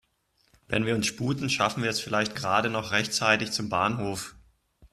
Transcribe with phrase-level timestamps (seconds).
[0.67, 4.33] Wenn wir uns sputen, schaffen wir es vielleicht gerade noch rechtzeitig zum Bahnhof.